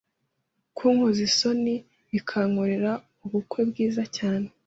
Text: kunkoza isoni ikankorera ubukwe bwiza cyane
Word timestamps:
kunkoza 0.77 1.21
isoni 1.29 1.75
ikankorera 2.17 2.91
ubukwe 3.25 3.59
bwiza 3.69 4.03
cyane 4.17 4.47